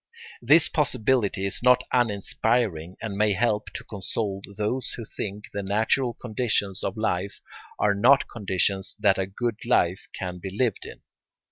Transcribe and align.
This 0.41 0.67
possibility 0.67 1.45
is 1.45 1.61
not 1.61 1.83
uninspiring 1.93 2.97
and 3.03 3.15
may 3.15 3.33
help 3.33 3.67
to 3.75 3.83
console 3.83 4.41
those 4.57 4.93
who 4.93 5.05
think 5.05 5.51
the 5.51 5.61
natural 5.61 6.15
conditions 6.15 6.83
of 6.83 6.97
life 6.97 7.39
are 7.77 7.93
not 7.93 8.27
conditions 8.27 8.95
that 8.97 9.19
a 9.19 9.27
good 9.27 9.63
life 9.63 10.07
can 10.15 10.39
be 10.39 10.49
lived 10.49 10.87
in. 10.87 11.01